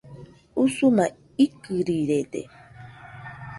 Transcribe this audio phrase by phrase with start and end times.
[0.63, 1.05] Usuma
[1.45, 2.41] ikɨrirede